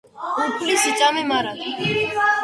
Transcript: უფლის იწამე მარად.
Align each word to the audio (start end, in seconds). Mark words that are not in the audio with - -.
უფლის 0.43 0.85
იწამე 0.91 1.21
მარად. 1.31 1.61